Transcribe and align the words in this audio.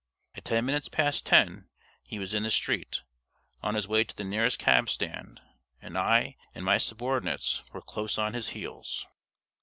At 0.33 0.45
ten 0.45 0.65
minutes 0.65 0.89
past 0.89 1.27
ten 1.27 1.69
he 2.07 2.17
was 2.17 2.33
in 2.33 2.41
the 2.41 2.49
street, 2.49 3.03
on 3.61 3.75
his 3.75 3.87
way 3.87 4.03
to 4.03 4.15
the 4.15 4.23
nearest 4.23 4.57
cab 4.57 4.89
stand, 4.89 5.39
and 5.79 5.95
I 5.95 6.37
and 6.55 6.65
my 6.65 6.79
subordinates 6.79 7.61
were 7.71 7.83
close 7.83 8.17
on 8.17 8.33
his 8.33 8.47
heels. 8.49 9.05